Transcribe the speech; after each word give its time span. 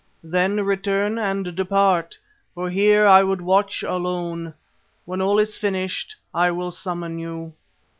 Then 0.23 0.61
return 0.61 1.19
and 1.19 1.55
depart, 1.55 2.17
for 2.55 2.71
here 2.71 3.05
I 3.05 3.21
would 3.21 3.39
watch 3.39 3.83
alone. 3.83 4.55
When 5.05 5.21
all 5.21 5.37
is 5.37 5.59
finished 5.59 6.15
I 6.33 6.49
will 6.49 6.71
summon 6.71 7.19
you." 7.19 7.53